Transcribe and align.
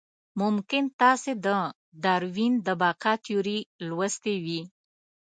ممکن 0.41 0.83
تاسې 1.01 1.31
د 1.45 1.47
داروېن 2.03 2.53
د 2.65 2.67
بقا 2.81 3.13
تیوري 3.25 3.59
لوستې 3.87 4.35
وي. 4.45 4.61